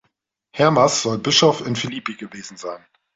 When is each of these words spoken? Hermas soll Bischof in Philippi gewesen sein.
Hermas 0.53 1.03
soll 1.03 1.19
Bischof 1.19 1.61
in 1.61 1.75
Philippi 1.75 2.15
gewesen 2.15 2.57
sein. 2.57 2.83